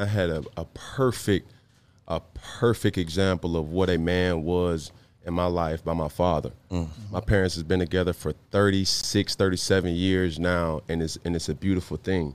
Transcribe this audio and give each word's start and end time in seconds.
I 0.00 0.06
had 0.06 0.30
a, 0.30 0.42
a 0.56 0.64
perfect, 0.64 1.50
a 2.08 2.20
perfect 2.58 2.96
example 2.96 3.56
of 3.56 3.68
what 3.70 3.90
a 3.90 3.98
man 3.98 4.44
was 4.44 4.92
in 5.26 5.34
my 5.34 5.44
life 5.44 5.84
by 5.84 5.92
my 5.92 6.08
father. 6.08 6.52
My 7.12 7.20
parents 7.20 7.54
has 7.56 7.62
been 7.64 7.80
together 7.80 8.14
for 8.14 8.32
36, 8.50 9.34
37 9.34 9.94
years 9.94 10.38
now, 10.38 10.80
and 10.88 11.02
it's 11.02 11.18
and 11.24 11.36
it's 11.36 11.48
a 11.50 11.54
beautiful 11.54 11.98
thing. 11.98 12.34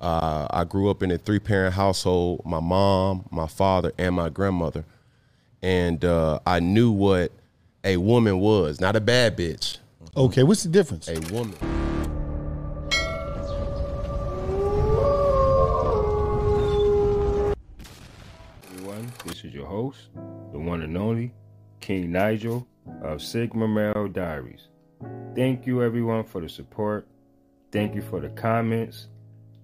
Uh, 0.00 0.46
I 0.48 0.62
grew 0.64 0.88
up 0.90 1.02
in 1.02 1.10
a 1.10 1.18
three 1.18 1.40
parent 1.40 1.74
household. 1.74 2.42
My 2.46 2.60
mom, 2.60 3.26
my 3.30 3.48
father, 3.48 3.92
and 3.98 4.14
my 4.14 4.28
grandmother, 4.28 4.84
and 5.60 6.04
uh, 6.04 6.38
I 6.46 6.60
knew 6.60 6.92
what 6.92 7.32
a 7.84 7.96
woman 7.96 8.38
was. 8.38 8.80
Not 8.80 8.94
a 8.96 9.00
bad 9.00 9.36
bitch, 9.36 9.78
Okay, 10.16 10.44
what's 10.44 10.62
the 10.62 10.68
difference? 10.70 11.08
a 11.08 11.18
woman. 11.32 11.56
Host, 19.72 20.10
the 20.52 20.58
one 20.58 20.82
and 20.82 20.98
only 20.98 21.32
King 21.80 22.12
Nigel 22.12 22.68
of 23.02 23.22
Sigma 23.22 23.66
Male 23.66 24.06
Diaries. 24.08 24.68
Thank 25.34 25.66
you, 25.66 25.82
everyone, 25.82 26.24
for 26.24 26.42
the 26.42 26.48
support. 26.48 27.08
Thank 27.72 27.94
you 27.94 28.02
for 28.02 28.20
the 28.20 28.28
comments. 28.28 29.08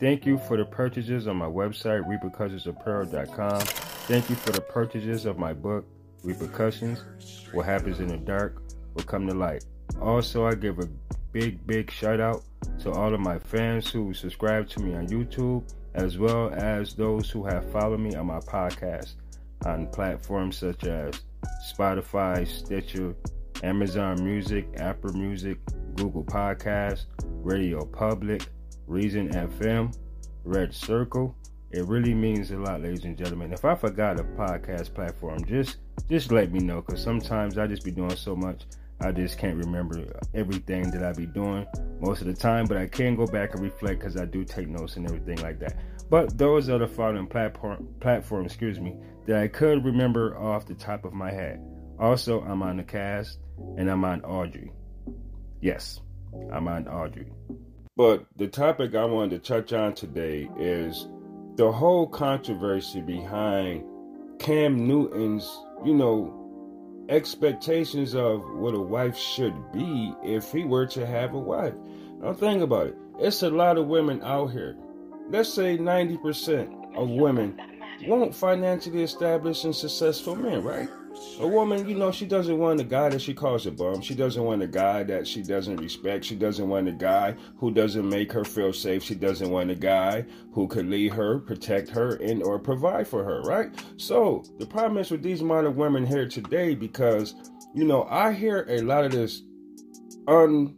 Thank 0.01 0.25
you 0.25 0.39
for 0.39 0.57
the 0.57 0.65
purchases 0.65 1.29
on 1.29 1.37
my 1.37 1.47
website, 1.47 2.09
repercussionsapparel.com. 2.09 3.61
Thank 3.61 4.31
you 4.31 4.37
for 4.37 4.51
the 4.51 4.63
purchases 4.63 5.27
of 5.27 5.39
my 5.39 5.53
book, 5.53 5.85
Repercussions 6.25 7.05
What 7.53 7.67
Happens 7.67 8.01
in 8.01 8.09
the 8.09 8.17
Dark 8.17 8.63
Will 8.95 9.05
Come 9.05 9.27
to 9.27 9.35
Light. 9.35 9.67
Also, 10.01 10.47
I 10.47 10.55
give 10.55 10.79
a 10.79 10.89
big, 11.33 11.67
big 11.67 11.91
shout 11.91 12.19
out 12.19 12.45
to 12.81 12.91
all 12.93 13.13
of 13.13 13.21
my 13.21 13.39
fans 13.39 13.91
who 13.91 14.15
subscribe 14.15 14.69
to 14.71 14.81
me 14.81 14.95
on 14.95 15.07
YouTube, 15.09 15.71
as 15.95 16.17
well 16.17 16.51
as 16.55 16.95
those 16.95 17.29
who 17.29 17.45
have 17.45 17.71
followed 17.71 18.01
me 18.01 18.15
on 18.15 18.27
my 18.27 18.39
podcast 18.39 19.17
on 19.65 19.87
platforms 19.89 20.57
such 20.59 20.85
as 20.85 21.23
Spotify, 21.73 22.47
Stitcher, 22.47 23.15
Amazon 23.63 24.23
Music, 24.25 24.69
Apple 24.77 25.13
Music, 25.13 25.59
Google 25.97 26.25
Podcasts, 26.25 27.07
Radio 27.25 27.85
Public, 27.85 28.47
Reason 28.87 29.29
FM, 29.31 29.95
Red 30.45 30.73
Circle. 30.73 31.35
It 31.71 31.85
really 31.87 32.15
means 32.15 32.51
a 32.51 32.57
lot, 32.57 32.81
ladies 32.81 33.05
and 33.05 33.17
gentlemen. 33.17 33.53
If 33.53 33.65
I 33.65 33.75
forgot 33.75 34.19
a 34.19 34.25
podcast 34.25 34.95
platform, 34.95 35.45
just 35.45 35.77
just 36.09 36.33
let 36.33 36.53
me 36.53 36.61
know, 36.61 36.81
cause 36.81 37.03
sometimes 37.03 37.59
I 37.59 37.67
just 37.67 37.85
be 37.85 37.91
doing 37.91 38.17
so 38.17 38.35
much, 38.35 38.63
I 39.01 39.13
just 39.13 39.39
can't 39.39 39.57
remember 39.57 40.11
everything 40.35 40.91
that 40.93 41.05
I 41.05 41.13
be 41.13 41.27
doing 41.27 41.67
most 42.01 42.23
of 42.23 42.27
the 42.27 42.35
time. 42.35 42.65
But 42.67 42.79
I 42.79 42.87
can 42.87 43.15
go 43.17 43.27
back 43.27 43.55
and 43.55 43.63
reflect, 43.63 44.01
cause 44.01 44.17
I 44.17 44.25
do 44.25 44.45
take 44.45 44.69
notes 44.69 44.97
and 44.97 45.07
everything 45.07 45.43
like 45.43 45.59
that. 45.61 45.77
But 46.11 46.39
those 46.39 46.69
are 46.69 46.79
the 46.79 46.87
following 46.87 47.27
platform 47.27 47.89
platforms, 48.01 48.47
excuse 48.47 48.81
me, 48.81 48.97
that 49.27 49.43
I 49.43 49.49
could 49.49 49.85
remember 49.85 50.37
off 50.39 50.67
the 50.67 50.75
top 50.75 51.05
of 51.05 51.13
my 51.13 51.31
head. 51.31 51.61
Also, 51.99 52.41
I'm 52.43 52.63
on 52.63 52.79
the 52.79 52.85
cast 52.85 53.39
and 53.77 53.91
I'm 53.91 54.05
on 54.05 54.25
Audrey. 54.25 54.73
Yes, 55.61 56.01
I'm 56.53 56.69
on 56.69 56.89
Audrey. 56.89 57.33
But 57.97 58.25
the 58.37 58.47
topic 58.47 58.95
I 58.95 59.05
wanted 59.05 59.43
to 59.43 59.49
touch 59.49 59.73
on 59.73 59.95
today 59.95 60.49
is 60.59 61.09
the 61.57 61.73
whole 61.73 62.07
controversy 62.07 63.01
behind 63.01 63.85
Cam 64.39 64.87
Newton's, 64.87 65.45
you 65.85 65.95
know, 65.95 66.35
expectations 67.09 68.15
of 68.15 68.49
what 68.51 68.75
a 68.75 68.81
wife 68.81 69.17
should 69.17 69.73
be 69.73 70.15
if 70.25 70.53
he 70.53 70.65
were 70.65 70.87
to 70.87 71.05
have 71.05 71.35
a 71.35 71.39
wife. 71.39 71.75
Now 72.21 72.33
think 72.33 72.63
about 72.63 72.89
it. 72.89 72.97
It's 73.19 73.43
a 73.43 73.51
lot 73.51 73.79
of 73.79 73.89
women 73.89 74.23
out 74.23 74.53
here. 74.53 74.77
Let's 75.31 75.53
say 75.53 75.77
90% 75.77 76.97
of 76.97 77.11
women 77.11 77.61
want 78.07 78.35
financially 78.35 79.03
established 79.03 79.65
and 79.65 79.75
successful 79.75 80.35
men, 80.35 80.63
right? 80.63 80.89
A 81.41 81.47
woman, 81.47 81.89
you 81.89 81.97
know, 81.97 82.13
she 82.13 82.25
doesn't 82.25 82.57
want 82.57 82.81
a 82.81 82.85
guy 82.85 83.11
that 83.11 83.21
she 83.21 83.35
calls 83.35 83.67
a 83.67 83.71
bum. 83.71 84.01
She 84.01 84.15
doesn't 84.15 84.43
want 84.43 84.63
a 84.63 84.67
guy 84.67 85.03
that 85.03 85.27
she 85.27 85.43
doesn't 85.43 85.77
respect. 85.77 86.25
She 86.25 86.37
doesn't 86.37 86.69
want 86.69 86.89
a 86.89 86.93
guy 86.93 87.35
who 87.57 87.73
doesn't 87.73 88.09
make 88.09 88.33
her 88.33 88.45
feel 88.45 88.73
safe. 88.73 89.03
She 89.03 89.15
doesn't 89.15 89.51
want 89.51 89.71
a 89.71 89.75
guy 89.75 90.25
who 90.53 90.67
could 90.67 90.89
lead 90.89 91.13
her, 91.13 91.41
protect 91.41 91.91
her, 91.91 92.15
and 92.17 92.43
or 92.43 92.59
provide 92.59 93.07
for 93.07 93.25
her, 93.25 93.43
right? 93.43 93.71
So 93.97 94.45
the 94.59 94.67
problem 94.67 94.99
is 94.99 95.11
with 95.11 95.23
these 95.23 95.43
modern 95.43 95.77
women 95.77 96.07
here 96.07 96.29
today 96.29 96.75
because, 96.75 97.35
you 97.75 97.85
know, 97.85 98.05
I 98.05 98.33
hear 98.33 98.65
a 98.69 98.81
lot 98.81 99.05
of 99.05 99.13
this 99.13 99.43
un 100.27 100.77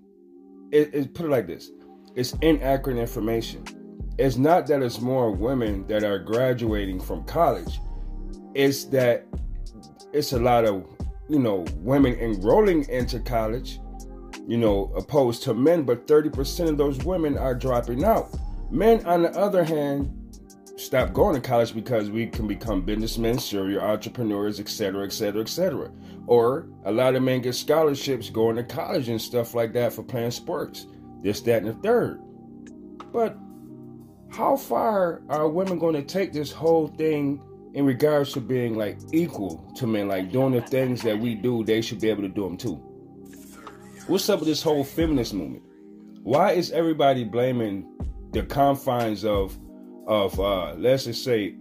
it, 0.72 0.94
it 0.94 1.14
put 1.14 1.26
it 1.26 1.30
like 1.30 1.46
this. 1.46 1.70
It's 2.14 2.32
inaccurate 2.40 2.98
information. 2.98 3.64
It's 4.20 4.36
not 4.36 4.66
that 4.66 4.82
it's 4.82 5.00
more 5.00 5.30
women 5.30 5.86
that 5.86 6.04
are 6.04 6.18
graduating 6.18 7.00
from 7.00 7.24
college. 7.24 7.80
It's 8.52 8.84
that 8.96 9.26
it's 10.12 10.32
a 10.32 10.38
lot 10.38 10.66
of 10.66 10.84
you 11.30 11.38
know 11.38 11.64
women 11.76 12.12
enrolling 12.16 12.86
into 12.90 13.18
college 13.20 13.80
you 14.46 14.58
know 14.58 14.92
opposed 14.94 15.42
to 15.44 15.54
men 15.54 15.84
but 15.84 16.06
30% 16.06 16.68
of 16.68 16.76
those 16.76 17.02
women 17.02 17.38
are 17.38 17.54
dropping 17.54 18.04
out. 18.04 18.28
Men 18.70 19.02
on 19.06 19.22
the 19.22 19.30
other 19.30 19.64
hand 19.64 20.14
stop 20.76 21.14
going 21.14 21.34
to 21.34 21.40
college 21.40 21.74
because 21.74 22.10
we 22.10 22.26
can 22.26 22.46
become 22.46 22.82
businessmen 22.82 23.38
serial 23.38 23.80
entrepreneurs 23.80 24.60
etc 24.60 25.02
etc 25.02 25.40
etc 25.40 25.90
or 26.26 26.68
a 26.84 26.92
lot 26.92 27.14
of 27.14 27.22
men 27.22 27.40
get 27.40 27.54
scholarships 27.54 28.28
going 28.28 28.56
to 28.56 28.64
college 28.64 29.08
and 29.08 29.20
stuff 29.20 29.54
like 29.54 29.72
that 29.72 29.94
for 29.94 30.02
playing 30.02 30.30
sports 30.30 30.88
this 31.22 31.40
that 31.40 31.62
and 31.62 31.68
the 31.68 31.82
third. 31.82 32.20
But 33.12 33.38
how 34.30 34.56
far 34.56 35.22
are 35.28 35.48
women 35.48 35.78
going 35.78 35.94
to 35.94 36.02
take 36.02 36.32
this 36.32 36.52
whole 36.52 36.88
thing 36.88 37.42
in 37.74 37.84
regards 37.84 38.32
to 38.32 38.40
being 38.40 38.76
like 38.76 38.98
equal 39.12 39.58
to 39.76 39.86
men, 39.86 40.08
like 40.08 40.32
doing 40.32 40.52
the 40.52 40.60
things 40.60 41.02
that 41.02 41.18
we 41.18 41.34
do, 41.34 41.64
they 41.64 41.80
should 41.80 42.00
be 42.00 42.08
able 42.08 42.22
to 42.22 42.28
do 42.28 42.44
them 42.44 42.56
too. 42.56 42.74
What's 44.06 44.28
up 44.28 44.40
with 44.40 44.48
this 44.48 44.62
whole 44.62 44.82
feminist 44.82 45.34
movement? 45.34 45.62
Why 46.22 46.52
is 46.52 46.70
everybody 46.72 47.24
blaming 47.24 47.86
the 48.32 48.42
confines 48.42 49.24
of 49.24 49.58
of 50.06 50.38
uh 50.40 50.74
let's 50.74 51.04
just 51.04 51.22
say 51.22 51.54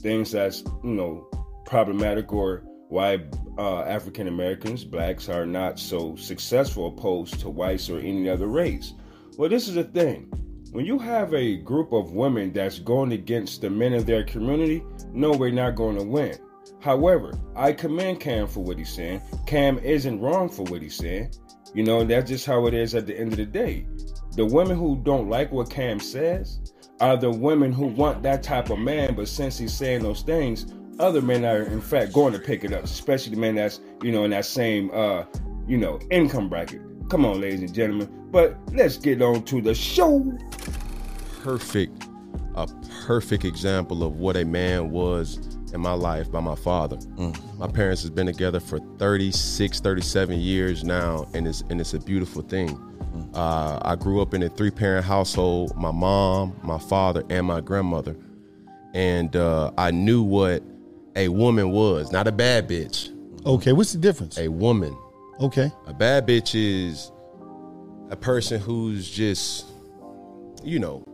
things 0.00 0.32
that's 0.32 0.62
you 0.84 0.90
know 0.90 1.28
problematic 1.64 2.32
or 2.32 2.62
why 2.88 3.24
uh, 3.58 3.80
African 3.80 4.28
Americans, 4.28 4.84
blacks 4.84 5.28
are 5.28 5.44
not 5.44 5.78
so 5.78 6.14
successful 6.16 6.88
opposed 6.88 7.40
to 7.40 7.48
whites 7.48 7.90
or 7.90 7.98
any 7.98 8.28
other 8.28 8.46
race? 8.46 8.92
Well, 9.36 9.48
this 9.48 9.66
is 9.66 9.74
the 9.74 9.84
thing. 9.84 10.30
When 10.76 10.84
you 10.84 10.98
have 10.98 11.32
a 11.32 11.56
group 11.56 11.94
of 11.94 12.12
women 12.12 12.52
that's 12.52 12.80
going 12.80 13.12
against 13.12 13.62
the 13.62 13.70
men 13.70 13.94
of 13.94 14.04
their 14.04 14.24
community, 14.24 14.84
no, 15.10 15.30
we're 15.30 15.50
not 15.50 15.74
going 15.74 15.96
to 15.96 16.04
win. 16.04 16.36
However, 16.82 17.32
I 17.56 17.72
commend 17.72 18.20
Cam 18.20 18.46
for 18.46 18.62
what 18.62 18.76
he's 18.76 18.92
saying. 18.92 19.22
Cam 19.46 19.78
isn't 19.78 20.20
wrong 20.20 20.50
for 20.50 20.64
what 20.64 20.82
he's 20.82 20.96
saying. 20.96 21.32
You 21.72 21.82
know, 21.82 22.04
that's 22.04 22.28
just 22.28 22.44
how 22.44 22.66
it 22.66 22.74
is 22.74 22.94
at 22.94 23.06
the 23.06 23.18
end 23.18 23.32
of 23.32 23.38
the 23.38 23.46
day. 23.46 23.86
The 24.32 24.44
women 24.44 24.76
who 24.76 25.00
don't 25.02 25.30
like 25.30 25.50
what 25.50 25.70
Cam 25.70 25.98
says 25.98 26.60
are 27.00 27.16
the 27.16 27.30
women 27.30 27.72
who 27.72 27.86
want 27.86 28.22
that 28.24 28.42
type 28.42 28.68
of 28.68 28.78
man, 28.78 29.14
but 29.14 29.28
since 29.28 29.56
he's 29.56 29.72
saying 29.72 30.02
those 30.02 30.20
things, 30.20 30.74
other 30.98 31.22
men 31.22 31.46
are 31.46 31.62
in 31.62 31.80
fact 31.80 32.12
going 32.12 32.34
to 32.34 32.38
pick 32.38 32.64
it 32.64 32.74
up, 32.74 32.84
especially 32.84 33.34
the 33.34 33.40
men 33.40 33.54
that's, 33.54 33.80
you 34.02 34.12
know, 34.12 34.24
in 34.24 34.30
that 34.32 34.44
same 34.44 34.90
uh, 34.92 35.24
you 35.66 35.78
know, 35.78 35.98
income 36.10 36.50
bracket. 36.50 36.82
Come 37.08 37.24
on, 37.24 37.40
ladies 37.40 37.62
and 37.62 37.72
gentlemen. 37.72 38.15
But 38.30 38.56
let's 38.72 38.96
get 38.96 39.22
on 39.22 39.42
to 39.44 39.60
the 39.60 39.74
show. 39.74 40.36
perfect 41.42 42.04
a 42.54 42.66
perfect 43.06 43.44
example 43.44 44.02
of 44.02 44.16
what 44.18 44.34
a 44.36 44.44
man 44.44 44.90
was 44.90 45.36
in 45.74 45.80
my 45.80 45.92
life 45.92 46.30
by 46.32 46.40
my 46.40 46.54
father. 46.54 46.96
My 47.58 47.68
parents 47.68 48.00
has 48.00 48.10
been 48.10 48.24
together 48.26 48.60
for 48.60 48.78
36, 48.98 49.80
37 49.80 50.38
years 50.40 50.82
now, 50.82 51.26
and 51.34 51.46
it's 51.46 51.62
and 51.68 51.80
it's 51.80 51.92
a 51.92 51.98
beautiful 52.00 52.40
thing. 52.42 52.78
Uh, 53.34 53.78
I 53.82 53.94
grew 53.94 54.20
up 54.22 54.32
in 54.34 54.42
a 54.42 54.48
three 54.48 54.70
parent 54.70 55.04
household. 55.04 55.76
My 55.76 55.90
mom, 55.90 56.58
my 56.62 56.78
father, 56.78 57.22
and 57.28 57.46
my 57.46 57.60
grandmother, 57.60 58.16
and 58.94 59.36
uh, 59.36 59.70
I 59.76 59.90
knew 59.90 60.22
what 60.22 60.62
a 61.14 61.28
woman 61.28 61.70
was. 61.72 62.10
Not 62.10 62.26
a 62.26 62.32
bad 62.32 62.68
bitch, 62.68 63.10
Okay, 63.44 63.72
what's 63.72 63.92
the 63.92 63.98
difference? 63.98 64.38
a 64.38 64.48
woman. 64.48 64.96
Okay. 65.40 65.70
A 65.86 65.92
bad 65.92 66.26
bitch 66.26 66.54
is 66.54 67.12
a 68.10 68.16
person 68.16 68.60
who's 68.60 69.10
just, 69.10 69.66
you 70.62 70.78
know, 70.78 71.04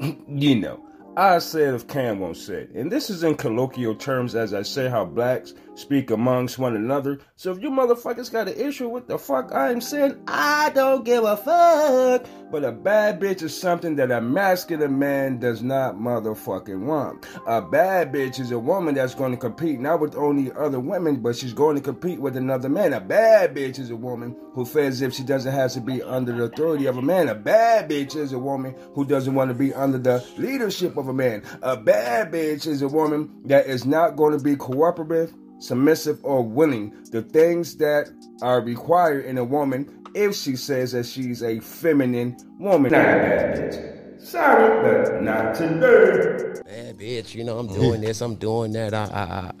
You 0.28 0.54
know, 0.54 0.84
I 1.16 1.38
said 1.38 1.74
if 1.74 1.88
Cam 1.88 2.20
won't 2.20 2.36
say 2.36 2.62
it. 2.62 2.70
And 2.74 2.92
this 2.92 3.10
is 3.10 3.24
in 3.24 3.34
colloquial 3.34 3.96
terms 3.96 4.34
as 4.34 4.54
I 4.54 4.62
say 4.62 4.88
how 4.88 5.04
blacks 5.04 5.54
speak 5.78 6.10
amongst 6.10 6.58
one 6.58 6.74
another. 6.74 7.20
So 7.36 7.52
if 7.52 7.62
you 7.62 7.70
motherfuckers 7.70 8.32
got 8.32 8.48
an 8.48 8.58
issue 8.58 8.88
with 8.88 9.06
the 9.06 9.18
fuck 9.18 9.54
I'm 9.54 9.80
saying, 9.80 10.20
I 10.26 10.70
don't 10.74 11.04
give 11.04 11.24
a 11.24 11.36
fuck. 11.36 12.26
But 12.50 12.64
a 12.64 12.72
bad 12.72 13.20
bitch 13.20 13.42
is 13.42 13.58
something 13.58 13.96
that 13.96 14.10
a 14.10 14.20
masculine 14.20 14.98
man 14.98 15.38
does 15.38 15.62
not 15.62 15.96
motherfucking 15.96 16.80
want. 16.80 17.26
A 17.46 17.62
bad 17.62 18.12
bitch 18.12 18.40
is 18.40 18.50
a 18.50 18.58
woman 18.58 18.94
that's 18.94 19.14
going 19.14 19.32
to 19.32 19.36
compete 19.36 19.78
not 19.78 20.00
with 20.00 20.16
only 20.16 20.50
other 20.52 20.80
women, 20.80 21.16
but 21.16 21.36
she's 21.36 21.52
going 21.52 21.76
to 21.76 21.82
compete 21.82 22.18
with 22.18 22.36
another 22.36 22.68
man. 22.68 22.92
A 22.92 23.00
bad 23.00 23.54
bitch 23.54 23.78
is 23.78 23.90
a 23.90 23.96
woman 23.96 24.36
who 24.54 24.64
feels 24.64 25.00
if 25.00 25.14
she 25.14 25.22
doesn't 25.22 25.52
have 25.52 25.72
to 25.72 25.80
be 25.80 26.02
under 26.02 26.32
the 26.32 26.44
authority 26.44 26.86
of 26.86 26.96
a 26.96 27.02
man. 27.02 27.28
A 27.28 27.34
bad 27.34 27.88
bitch 27.88 28.16
is 28.16 28.32
a 28.32 28.38
woman 28.38 28.74
who 28.94 29.04
doesn't 29.04 29.34
want 29.34 29.50
to 29.50 29.54
be 29.54 29.72
under 29.74 29.98
the 29.98 30.26
leadership 30.38 30.96
of 30.96 31.08
a 31.08 31.14
man. 31.14 31.42
A 31.62 31.76
bad 31.76 32.32
bitch 32.32 32.66
is 32.66 32.82
a 32.82 32.88
woman 32.88 33.30
that 33.44 33.66
is 33.66 33.84
not 33.84 34.16
going 34.16 34.36
to 34.36 34.42
be 34.42 34.56
cooperative 34.56 35.32
submissive, 35.58 36.18
or 36.24 36.42
willing, 36.42 36.94
the 37.10 37.22
things 37.22 37.76
that 37.76 38.10
are 38.42 38.60
required 38.60 39.24
in 39.24 39.38
a 39.38 39.44
woman 39.44 40.04
if 40.14 40.34
she 40.34 40.56
says 40.56 40.92
that 40.92 41.06
she's 41.06 41.42
a 41.42 41.60
feminine 41.60 42.36
woman. 42.58 42.92
Not 42.92 43.02
bad 43.02 43.72
bitch. 43.72 44.20
Sorry, 44.20 44.82
but 44.82 45.22
not 45.22 45.54
today. 45.54 46.60
Bad 46.64 46.98
bitch, 46.98 47.34
you 47.34 47.44
know, 47.44 47.58
I'm 47.58 47.68
doing 47.68 48.00
this, 48.00 48.20
I'm 48.20 48.34
doing 48.34 48.72
that. 48.72 48.94
I 48.94 49.04
I 49.04 49.22
I, 49.22 49.52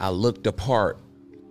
I 0.00 0.10
look 0.10 0.42
the 0.42 0.52
part, 0.52 0.98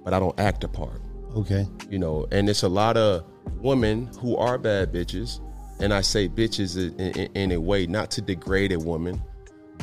but 0.04 0.13
I 0.13 0.19
don't 0.19 0.38
act 0.40 0.62
the 0.62 0.68
part. 0.68 1.01
Okay. 1.36 1.68
You 1.90 2.00
know, 2.00 2.28
and 2.31 2.50
it's 2.50 2.63
a 2.63 2.69
lot 2.69 2.98
of 2.98 3.24
women 3.62 4.10
who 4.19 4.36
are 4.36 4.57
bad 4.57 4.92
bitches, 4.92 5.40
and 5.80 5.94
I 5.94 6.01
say 6.01 6.28
bitches 6.28 6.75
in, 6.78 7.00
in, 7.00 7.31
in 7.36 7.51
a 7.51 7.60
way 7.60 7.86
not 7.86 8.12
to 8.12 8.22
degrade 8.22 8.72
a 8.72 8.80
woman, 8.80 9.22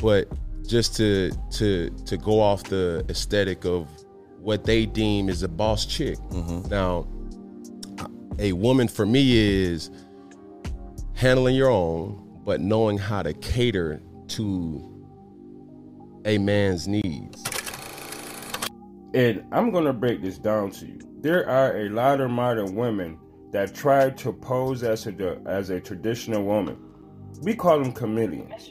but 0.01 0.27
just 0.67 0.95
to 0.97 1.31
to 1.51 1.89
to 2.05 2.17
go 2.17 2.39
off 2.39 2.63
the 2.65 3.05
aesthetic 3.09 3.65
of 3.65 3.87
what 4.39 4.65
they 4.65 4.85
deem 4.85 5.29
is 5.29 5.43
a 5.43 5.47
boss 5.47 5.85
chick. 5.85 6.17
Mm-hmm. 6.29 6.69
Now, 6.69 7.07
a 8.39 8.53
woman 8.53 8.87
for 8.87 9.05
me 9.05 9.37
is 9.37 9.89
handling 11.13 11.55
your 11.55 11.69
own, 11.69 12.41
but 12.45 12.61
knowing 12.61 12.97
how 12.97 13.23
to 13.23 13.33
cater 13.33 14.01
to 14.27 14.97
a 16.25 16.37
man's 16.37 16.87
needs. 16.87 17.43
And 19.13 19.43
I'm 19.51 19.71
gonna 19.71 19.93
break 19.93 20.21
this 20.21 20.37
down 20.37 20.71
to 20.71 20.85
you. 20.85 20.99
There 21.21 21.49
are 21.49 21.77
a 21.77 21.89
lot 21.89 22.21
of 22.21 22.29
modern 22.29 22.75
women 22.75 23.17
that 23.51 23.73
try 23.73 24.09
to 24.11 24.33
pose 24.33 24.83
as 24.83 25.07
a 25.07 25.41
as 25.45 25.69
a 25.69 25.79
traditional 25.79 26.43
woman. 26.43 26.77
We 27.41 27.55
call 27.55 27.79
them 27.79 27.93
chameleons. 27.93 28.69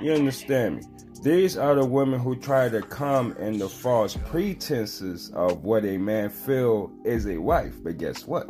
You 0.00 0.12
understand 0.12 0.76
me? 0.76 0.82
These 1.22 1.56
are 1.56 1.74
the 1.74 1.84
women 1.84 2.20
who 2.20 2.36
try 2.36 2.68
to 2.68 2.80
come 2.80 3.32
in 3.38 3.58
the 3.58 3.68
false 3.68 4.16
pretenses 4.16 5.30
of 5.34 5.64
what 5.64 5.84
a 5.84 5.98
man 5.98 6.30
feel 6.30 6.92
is 7.04 7.26
a 7.26 7.38
wife. 7.38 7.82
But 7.82 7.98
guess 7.98 8.24
what? 8.24 8.48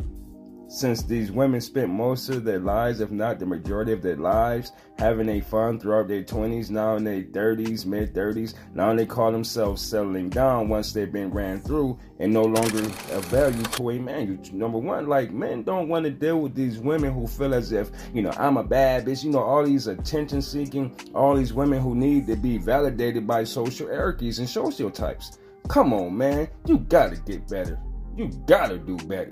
Since 0.69 1.03
these 1.03 1.33
women 1.33 1.63
spent 1.63 1.89
most 1.89 2.29
of 2.29 2.45
their 2.45 2.59
lives, 2.59 3.01
if 3.01 3.11
not 3.11 3.39
the 3.39 3.47
majority 3.47 3.91
of 3.91 4.03
their 4.03 4.17
lives, 4.17 4.73
having 4.99 5.29
a 5.31 5.41
fun 5.41 5.81
throughout 5.81 6.09
their 6.09 6.23
20s, 6.23 6.69
now 6.69 6.97
in 6.97 7.05
their 7.05 7.23
30s, 7.23 7.87
mid 7.87 8.15
30s, 8.15 8.53
now 8.75 8.95
they 8.95 9.07
call 9.07 9.33
themselves 9.33 9.81
settling 9.81 10.29
down 10.29 10.69
once 10.69 10.93
they've 10.93 11.11
been 11.11 11.31
ran 11.31 11.59
through 11.61 11.99
and 12.19 12.33
no 12.33 12.43
longer 12.43 12.81
of 12.81 13.25
value 13.27 13.63
to 13.63 13.91
a 13.91 13.99
man. 13.99 14.39
Number 14.53 14.79
one, 14.79 15.07
like 15.07 15.33
men 15.33 15.63
don't 15.63 15.89
want 15.89 16.05
to 16.05 16.11
deal 16.11 16.41
with 16.41 16.55
these 16.55 16.79
women 16.79 17.15
who 17.15 17.27
feel 17.27 17.55
as 17.55 17.73
if, 17.73 17.91
you 18.13 18.21
know, 18.21 18.33
I'm 18.37 18.59
a 18.59 18.65
bad 18.65 19.07
bitch. 19.07 19.25
You 19.25 19.31
know, 19.31 19.43
all 19.43 19.65
these 19.65 19.87
attention 19.87 20.43
seeking, 20.43 20.95
all 21.15 21.35
these 21.35 21.55
women 21.55 21.81
who 21.81 21.95
need 21.95 22.27
to 22.27 22.37
be 22.37 22.59
validated 22.59 23.27
by 23.27 23.45
social 23.45 23.89
hierarchies 23.89 24.39
and 24.39 24.49
social 24.49 24.91
types. 24.91 25.39
Come 25.69 25.95
on, 25.95 26.17
man. 26.17 26.49
You 26.67 26.79
gotta 26.79 27.17
get 27.17 27.49
better 27.49 27.81
you 28.19 28.29
gotta 28.47 28.79
do 28.79 28.97
better. 28.97 29.31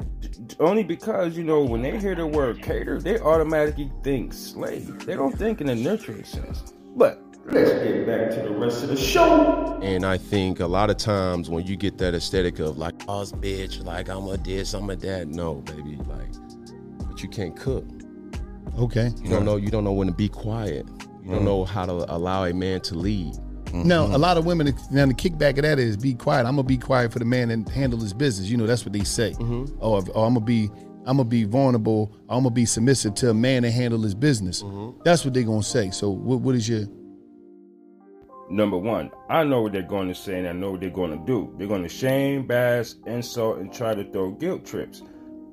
Only 0.60 0.84
because, 0.84 1.36
you 1.36 1.42
know, 1.42 1.62
when 1.62 1.82
they 1.82 1.98
hear 1.98 2.14
the 2.14 2.26
word 2.26 2.62
cater, 2.62 3.00
they 3.00 3.18
automatically 3.18 3.90
think 4.04 4.32
slave. 4.32 5.04
They 5.04 5.14
don't 5.14 5.36
think 5.36 5.60
in 5.60 5.68
a 5.68 5.74
nurturing 5.74 6.24
sense. 6.24 6.72
But 6.94 7.20
let's 7.46 7.72
get 7.72 8.06
back 8.06 8.30
to 8.30 8.42
the 8.42 8.54
rest 8.54 8.84
of 8.84 8.90
the 8.90 8.96
show. 8.96 9.78
And 9.82 10.06
I 10.06 10.16
think 10.16 10.60
a 10.60 10.66
lot 10.66 10.88
of 10.88 10.98
times 10.98 11.50
when 11.50 11.66
you 11.66 11.76
get 11.76 11.98
that 11.98 12.14
aesthetic 12.14 12.60
of 12.60 12.78
like, 12.78 13.04
boss 13.04 13.32
bitch, 13.32 13.84
like 13.84 14.08
I'm 14.08 14.28
a 14.28 14.36
this, 14.36 14.72
I'm 14.72 14.88
a 14.88 14.96
that. 14.96 15.28
No, 15.28 15.54
baby, 15.54 15.96
like, 16.06 16.32
but 17.08 17.22
you 17.22 17.28
can't 17.28 17.56
cook. 17.56 17.84
Okay. 18.78 19.10
You 19.22 19.30
don't 19.30 19.44
know. 19.44 19.56
You 19.56 19.68
don't 19.68 19.84
know 19.84 19.92
when 19.92 20.06
to 20.06 20.12
be 20.12 20.28
quiet. 20.28 20.86
You 21.24 21.32
don't 21.32 21.42
mm. 21.42 21.44
know 21.44 21.64
how 21.64 21.86
to 21.86 21.92
allow 22.14 22.44
a 22.44 22.52
man 22.52 22.80
to 22.82 22.94
lead. 22.94 23.34
Mm-hmm. 23.66 23.88
Now, 23.88 24.04
a 24.04 24.18
lot 24.18 24.36
of 24.36 24.46
women, 24.46 24.74
now 24.90 25.06
the 25.06 25.14
kickback 25.14 25.58
of 25.58 25.62
that 25.62 25.78
is 25.78 25.96
be 25.96 26.14
quiet. 26.14 26.46
I'm 26.46 26.56
gonna 26.56 26.64
be 26.64 26.78
quiet 26.78 27.12
for 27.12 27.18
the 27.18 27.24
man 27.24 27.50
and 27.50 27.68
handle 27.68 28.00
his 28.00 28.12
business. 28.12 28.48
You 28.48 28.56
know, 28.56 28.66
that's 28.66 28.84
what 28.84 28.92
they 28.92 29.04
say. 29.04 29.32
Mm-hmm. 29.32 29.78
Oh, 29.80 30.02
oh, 30.14 30.24
I'm 30.24 30.34
gonna 30.34 30.40
be, 30.40 30.70
I'm 31.04 31.16
gonna 31.16 31.24
be 31.24 31.44
vulnerable. 31.44 32.16
I'm 32.28 32.42
gonna 32.42 32.50
be 32.50 32.64
submissive 32.64 33.14
to 33.16 33.30
a 33.30 33.34
man 33.34 33.64
and 33.64 33.72
handle 33.72 34.02
his 34.02 34.14
business. 34.14 34.62
Mm-hmm. 34.62 35.02
That's 35.04 35.24
what 35.24 35.34
they're 35.34 35.42
gonna 35.42 35.62
say. 35.62 35.90
So, 35.90 36.10
what, 36.10 36.40
what 36.40 36.54
is 36.54 36.68
your 36.68 36.86
Number 38.48 38.78
one, 38.78 39.10
I 39.28 39.42
know 39.42 39.62
what 39.62 39.72
they're 39.72 39.82
going 39.82 40.08
to 40.08 40.14
say 40.14 40.38
and 40.38 40.46
I 40.46 40.52
know 40.52 40.72
what 40.72 40.80
they're 40.80 40.90
going 40.90 41.10
to 41.10 41.26
do. 41.26 41.52
They're 41.58 41.66
going 41.66 41.82
to 41.82 41.88
shame, 41.88 42.46
bash, 42.46 42.94
insult, 43.06 43.58
and 43.58 43.72
try 43.72 43.94
to 43.94 44.04
throw 44.12 44.30
guilt 44.30 44.64
trips. 44.64 45.02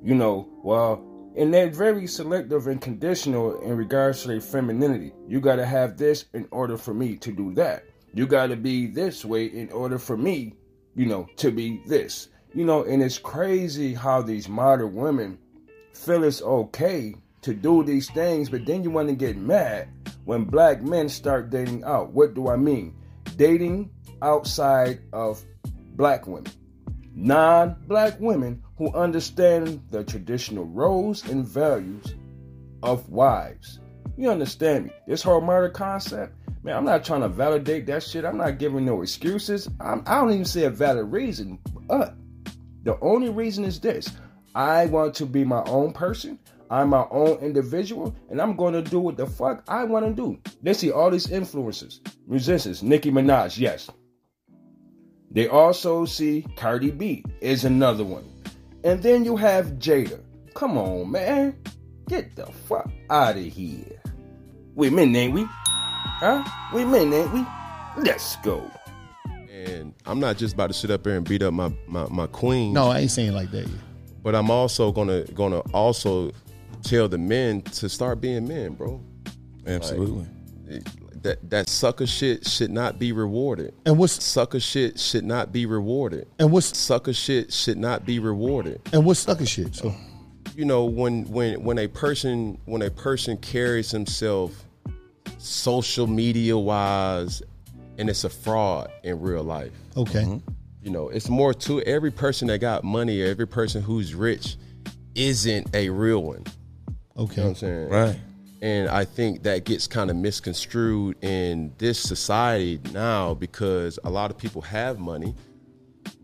You 0.02 0.14
know, 0.14 0.48
well, 0.62 1.04
and 1.36 1.52
they're 1.52 1.70
very 1.70 2.06
selective 2.06 2.68
and 2.68 2.80
conditional 2.80 3.60
in 3.62 3.76
regards 3.76 4.22
to 4.22 4.28
their 4.28 4.40
femininity. 4.40 5.12
You 5.26 5.40
got 5.40 5.56
to 5.56 5.66
have 5.66 5.96
this 5.96 6.26
in 6.34 6.46
order 6.52 6.76
for 6.76 6.94
me 6.94 7.16
to 7.16 7.32
do 7.32 7.52
that. 7.54 7.84
You 8.14 8.28
got 8.28 8.46
to 8.46 8.56
be 8.56 8.86
this 8.86 9.24
way 9.24 9.46
in 9.46 9.72
order 9.72 9.98
for 9.98 10.16
me, 10.16 10.54
you 10.94 11.06
know, 11.06 11.26
to 11.36 11.50
be 11.50 11.82
this. 11.86 12.28
You 12.54 12.64
know, 12.64 12.84
and 12.84 13.02
it's 13.02 13.18
crazy 13.18 13.92
how 13.92 14.22
these 14.22 14.48
modern 14.48 14.94
women 14.94 15.36
feel 15.92 16.22
it's 16.22 16.40
okay 16.40 17.16
to 17.42 17.52
do 17.52 17.82
these 17.82 18.08
things, 18.10 18.48
but 18.48 18.66
then 18.66 18.84
you 18.84 18.90
want 18.90 19.08
to 19.08 19.16
get 19.16 19.36
mad 19.36 19.88
when 20.26 20.44
black 20.44 20.80
men 20.80 21.08
start 21.08 21.50
dating 21.50 21.82
out. 21.82 22.12
What 22.12 22.34
do 22.34 22.48
I 22.48 22.56
mean? 22.56 22.94
Dating 23.36 23.90
outside 24.22 25.00
of 25.12 25.42
black 25.96 26.28
women. 26.28 26.52
Non 27.16 27.76
black 27.88 28.18
women 28.20 28.62
who 28.78 28.92
understand 28.94 29.82
the 29.90 30.04
traditional 30.04 30.66
roles 30.66 31.28
and 31.28 31.44
values 31.44 32.14
of 32.84 33.08
wives. 33.08 33.80
You 34.16 34.30
understand 34.30 34.86
me? 34.86 34.92
This 35.06 35.22
whole 35.22 35.40
murder 35.40 35.68
concept 35.70 36.34
Man, 36.64 36.78
I'm 36.78 36.84
not 36.86 37.04
trying 37.04 37.20
to 37.20 37.28
validate 37.28 37.84
that 37.86 38.02
shit. 38.02 38.24
I'm 38.24 38.38
not 38.38 38.58
giving 38.58 38.86
no 38.86 39.02
excuses. 39.02 39.68
I'm, 39.80 40.02
I 40.06 40.20
do 40.20 40.26
not 40.26 40.32
even 40.32 40.44
say 40.46 40.64
a 40.64 40.70
valid 40.70 41.12
reason. 41.12 41.58
But 41.86 42.14
the 42.84 42.98
only 43.00 43.28
reason 43.28 43.66
is 43.66 43.78
this 43.78 44.10
I 44.54 44.86
want 44.86 45.14
to 45.16 45.26
be 45.26 45.44
my 45.44 45.62
own 45.64 45.92
person. 45.92 46.38
I'm 46.70 46.88
my 46.88 47.06
own 47.10 47.36
individual, 47.40 48.16
and 48.30 48.40
I'm 48.40 48.56
going 48.56 48.72
to 48.72 48.80
do 48.80 48.98
what 48.98 49.18
the 49.18 49.26
fuck 49.26 49.62
I 49.68 49.84
want 49.84 50.06
to 50.06 50.12
do. 50.14 50.40
They 50.62 50.72
see 50.72 50.90
all 50.90 51.10
these 51.10 51.26
influencers, 51.26 52.00
musicians, 52.26 52.82
Nicki 52.82 53.10
Minaj, 53.10 53.58
yes. 53.58 53.90
They 55.30 55.48
also 55.48 56.06
see 56.06 56.46
Cardi 56.56 56.90
B 56.90 57.24
is 57.42 57.66
another 57.66 58.04
one. 58.04 58.24
And 58.84 59.02
then 59.02 59.26
you 59.26 59.36
have 59.36 59.72
Jada. 59.72 60.18
Come 60.54 60.78
on, 60.78 61.10
man. 61.10 61.58
Get 62.08 62.36
the 62.36 62.46
fuck 62.46 62.90
out 63.10 63.36
of 63.36 63.44
here. 63.44 64.00
We 64.74 64.90
men, 64.90 65.14
ain't 65.14 65.32
we? 65.32 65.46
Huh? 65.48 66.44
We 66.74 66.84
men, 66.84 67.12
ain't 67.12 67.32
we? 67.32 67.46
Let's 67.96 68.36
go. 68.36 68.68
And 69.48 69.94
I'm 70.04 70.18
not 70.18 70.36
just 70.36 70.54
about 70.54 70.66
to 70.66 70.72
sit 70.72 70.90
up 70.90 71.04
here 71.06 71.16
and 71.16 71.28
beat 71.28 71.42
up 71.42 71.54
my, 71.54 71.72
my, 71.86 72.06
my 72.08 72.26
queen. 72.26 72.72
No, 72.72 72.90
I 72.90 73.00
ain't 73.00 73.10
saying 73.10 73.34
like 73.34 73.52
that. 73.52 73.68
But 74.22 74.34
I'm 74.34 74.50
also 74.50 74.90
gonna 74.90 75.22
gonna 75.34 75.60
also 75.72 76.32
tell 76.82 77.08
the 77.08 77.18
men 77.18 77.62
to 77.62 77.88
start 77.88 78.20
being 78.20 78.48
men, 78.48 78.72
bro. 78.72 79.00
Absolutely. 79.66 80.26
Like, 80.66 80.82
that 81.22 81.50
that 81.50 81.68
sucker 81.68 82.06
shit 82.06 82.46
should 82.46 82.70
not 82.70 82.98
be 82.98 83.12
rewarded. 83.12 83.74
And 83.86 83.98
what's 83.98 84.22
sucker 84.24 84.60
shit 84.60 84.98
should 84.98 85.24
not 85.24 85.52
be 85.52 85.66
rewarded. 85.66 86.26
And 86.38 86.50
what's 86.50 86.76
sucker 86.76 87.12
shit 87.12 87.52
should 87.52 87.78
not 87.78 88.04
be 88.04 88.18
rewarded. 88.18 88.80
And 88.92 89.04
what's 89.04 89.20
sucker 89.20 89.46
shit? 89.46 89.74
So 89.74 89.94
you 90.54 90.64
know 90.64 90.84
when 90.84 91.24
when 91.24 91.62
when 91.62 91.78
a 91.78 91.88
person 91.88 92.58
when 92.64 92.82
a 92.82 92.90
person 92.90 93.36
carries 93.36 93.90
himself 93.90 94.64
social 95.38 96.06
media 96.06 96.56
wise, 96.56 97.42
and 97.98 98.08
it's 98.08 98.24
a 98.24 98.30
fraud 98.30 98.90
in 99.02 99.20
real 99.20 99.42
life. 99.42 99.72
Okay. 99.96 100.22
Mm-hmm. 100.22 100.50
You 100.82 100.90
know, 100.90 101.08
it's 101.08 101.28
more 101.28 101.54
to 101.54 101.80
every 101.82 102.10
person 102.10 102.48
that 102.48 102.58
got 102.58 102.84
money, 102.84 103.20
or 103.22 103.26
every 103.26 103.46
person 103.46 103.82
who's 103.82 104.14
rich 104.14 104.56
isn't 105.14 105.74
a 105.74 105.88
real 105.88 106.22
one. 106.22 106.44
Okay. 107.16 107.36
You 107.36 107.42
know 107.42 107.48
I'm 107.48 107.54
saying? 107.54 107.88
Right. 107.88 108.18
And 108.62 108.88
I 108.88 109.04
think 109.04 109.42
that 109.42 109.64
gets 109.64 109.86
kind 109.86 110.10
of 110.10 110.16
misconstrued 110.16 111.22
in 111.22 111.72
this 111.76 111.98
society 111.98 112.80
now 112.92 113.34
because 113.34 113.98
a 114.04 114.10
lot 114.10 114.30
of 114.30 114.38
people 114.38 114.62
have 114.62 114.98
money, 114.98 115.34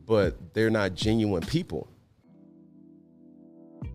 but 0.06 0.54
they're 0.54 0.70
not 0.70 0.94
genuine 0.94 1.42
people. 1.42 1.86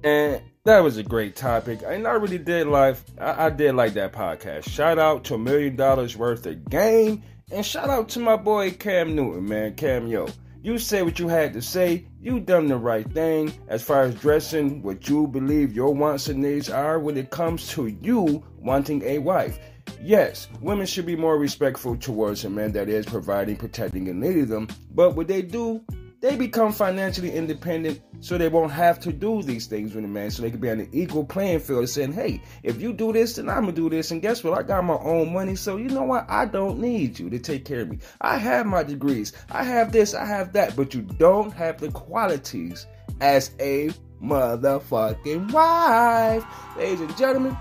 And 0.04 0.42
that 0.66 0.80
was 0.80 0.98
a 0.98 1.04
great 1.04 1.36
topic. 1.36 1.82
And 1.86 2.08
I 2.08 2.12
really 2.12 2.38
did 2.38 2.68
like 2.68 2.98
I, 3.20 3.46
I 3.46 3.50
did 3.50 3.76
like 3.76 3.94
that 3.94 4.14
podcast. 4.14 4.70
Shout 4.70 5.00
out 5.00 5.24
to 5.26 5.36
a 5.36 5.38
million 5.38 5.76
dollars 5.76 6.18
worth 6.18 6.46
of 6.46 6.70
game. 6.70 7.24
And 7.52 7.66
shout 7.66 7.90
out 7.90 8.10
to 8.10 8.20
my 8.20 8.36
boy 8.36 8.72
Cam 8.72 9.16
Newton, 9.16 9.48
man. 9.48 9.76
Cam 9.76 10.08
Yo. 10.08 10.28
You 10.64 10.80
say 10.80 11.04
what 11.04 11.20
you 11.20 11.28
had 11.28 11.54
to 11.54 11.62
say. 11.62 12.08
You 12.20 12.40
done 12.40 12.66
the 12.66 12.78
right 12.78 13.08
thing 13.14 13.54
as 13.68 13.84
far 13.84 14.02
as 14.02 14.16
dressing 14.16 14.82
what 14.82 15.08
you 15.08 15.28
believe 15.28 15.74
your 15.74 15.94
wants 15.94 16.28
and 16.28 16.42
needs 16.42 16.72
are 16.72 17.00
when 17.00 17.18
it 17.18 17.30
comes 17.30 17.68
to 17.70 17.86
you 17.86 18.44
wanting 18.58 19.04
a 19.04 19.20
wife. 19.20 19.60
Yes, 20.02 20.48
women 20.62 20.88
should 20.88 21.06
be 21.06 21.16
more 21.16 21.38
respectful 21.38 21.96
towards 21.96 22.44
a 22.46 22.50
man 22.50 22.72
that 22.72 22.90
is 22.90 23.06
providing, 23.06 23.58
protecting, 23.58 24.08
and 24.10 24.20
leading 24.20 24.48
them. 24.48 24.68
But 24.90 25.16
what 25.16 25.28
they 25.28 25.44
do, 25.44 25.84
they 26.22 26.36
become 26.36 26.72
financially 26.72 27.32
independent 27.32 28.02
so 28.20 28.38
they 28.38 28.48
won't 28.48 28.72
have 28.72 29.00
to 29.02 29.14
do 29.14 29.42
these 29.42 29.68
things 29.68 29.94
with 29.94 30.06
a 30.06 30.08
man. 30.08 30.32
So 30.32 30.42
they 30.42 30.52
can 30.52 30.60
be 30.60 30.70
on 30.70 30.80
an 30.80 30.90
equal 30.92 31.26
playing 31.26 31.60
field 31.60 31.88
saying, 31.90 32.14
hey, 32.14 32.42
if 32.64 32.82
you 32.82 32.94
do 32.94 33.14
this, 33.14 33.36
then 33.36 33.50
I'm 33.50 33.66
to 33.66 33.72
do 33.72 33.90
this. 33.90 34.12
And 34.12 34.22
guess 34.22 34.44
what? 34.44 34.58
I 34.58 34.64
got 34.64 34.84
my 34.84 34.96
own 34.96 35.34
money. 35.34 35.56
So 35.56 35.78
you 35.78 35.90
know 35.90 36.04
what? 36.04 36.26
I 36.30 36.46
don't 36.46 36.80
need 36.80 37.20
you 37.20 37.30
to 37.30 37.40
take 37.40 37.66
care 37.66 37.82
of 37.82 37.90
me. 37.90 38.00
I 38.22 38.38
have 38.38 38.66
my 38.66 38.84
degrees. 38.84 39.34
I 39.52 39.64
have 39.64 39.92
this. 39.92 40.14
I 40.14 40.26
have 40.26 40.54
that. 40.54 40.76
But 40.76 40.94
you 40.94 41.02
don't 41.02 41.52
have 41.54 41.80
the 41.80 41.92
qualities 41.92 42.88
as 43.22 43.52
a 43.60 43.92
motherfucking 44.22 45.52
wife. 45.52 46.46
Ladies 46.78 47.02
and 47.02 47.18
gentlemen, 47.18 47.58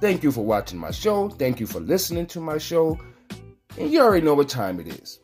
thank 0.00 0.22
you 0.22 0.30
for 0.30 0.44
watching 0.44 0.78
my 0.78 0.90
show. 0.90 1.30
Thank 1.30 1.60
you 1.60 1.66
for 1.66 1.80
listening 1.80 2.26
to 2.26 2.40
my 2.40 2.58
show. 2.58 2.98
And 3.78 3.90
you 3.90 4.00
already 4.00 4.24
know 4.24 4.34
what 4.34 4.48
time 4.48 4.80
it 4.80 4.88
is. 4.88 5.20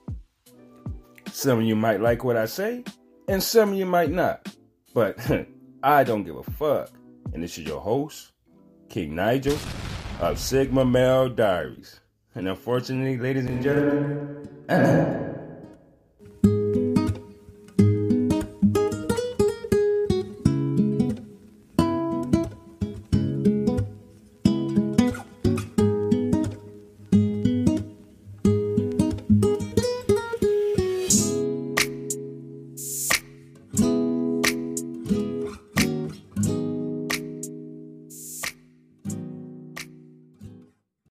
Some 1.43 1.59
of 1.59 1.65
you 1.65 1.75
might 1.75 2.01
like 2.01 2.23
what 2.23 2.37
I 2.37 2.47
say, 2.47 2.85
and 3.27 3.43
some 3.43 3.73
of 3.73 3.75
you 3.75 3.85
might 3.85 4.13
not. 4.13 4.47
But 4.95 5.19
I 5.83 6.05
don't 6.05 6.23
give 6.23 6.37
a 6.37 6.45
fuck. 6.45 6.93
And 7.35 7.43
this 7.43 7.59
is 7.59 7.65
your 7.67 7.81
host, 7.81 8.31
King 8.89 9.17
Nigel 9.17 9.59
of 10.21 10.39
Sigma 10.39 10.85
Male 10.85 11.31
Diaries. 11.31 11.99
And 12.37 12.47
unfortunately, 12.47 13.19
ladies 13.19 13.47
and 13.47 13.61
gentlemen, 13.61 14.49